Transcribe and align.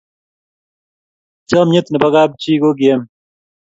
chamiet 1.49 1.87
nebo 1.89 2.07
kap 2.15 2.31
chi 2.41 2.53
kokiem 2.61 3.01